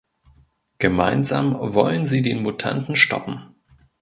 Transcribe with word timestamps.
Gemeinsam 0.79 1.55
wollen 1.75 2.07
sie 2.07 2.23
den 2.23 2.41
Mutanten 2.41 2.95
stoppen. 2.95 3.53